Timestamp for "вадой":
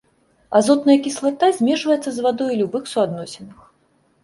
2.29-2.49